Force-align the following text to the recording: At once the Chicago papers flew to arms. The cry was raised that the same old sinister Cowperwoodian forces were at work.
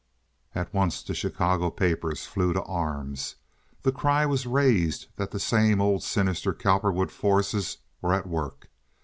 At 0.55 0.73
once 0.73 1.03
the 1.03 1.13
Chicago 1.13 1.69
papers 1.69 2.25
flew 2.25 2.53
to 2.53 2.63
arms. 2.63 3.35
The 3.83 3.91
cry 3.91 4.25
was 4.25 4.47
raised 4.47 5.05
that 5.17 5.29
the 5.29 5.39
same 5.39 5.79
old 5.79 6.01
sinister 6.01 6.55
Cowperwoodian 6.55 7.11
forces 7.11 7.77
were 8.01 8.15
at 8.15 8.25
work. 8.25 8.69